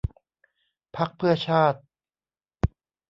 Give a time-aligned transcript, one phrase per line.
[0.95, 1.79] พรรคเพื่อชาติ